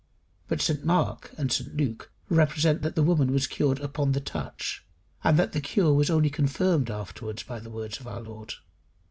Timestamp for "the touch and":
4.13-5.37